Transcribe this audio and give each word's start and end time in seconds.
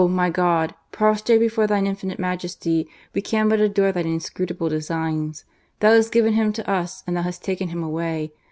my 0.09 0.31
God 0.31 0.71
I 0.71 0.75
prostrate 0.89 1.37
before 1.39 1.67
Thine 1.67 1.85
infinite 1.85 2.17
Majesty, 2.17 2.89
we 3.13 3.21
can 3.21 3.47
but 3.49 3.59
adore 3.59 3.91
Thine 3.91 4.07
inscrutable 4.07 4.67
designs. 4.67 5.45
Thou 5.79 5.93
hast 5.93 6.11
given 6.11 6.33
him 6.33 6.51
to 6.53 6.67
us 6.67 7.03
and 7.05 7.15
Thou 7.15 7.21
hast 7.21 7.43
taken 7.43 7.67
him 7.69 7.83
away. 7.83 8.33